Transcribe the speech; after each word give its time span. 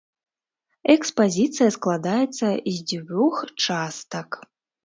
Экспазіцыя 0.93 1.69
складаецца 1.77 2.47
з 2.49 2.73
дзвюх 2.93 3.35
частак. 3.67 4.29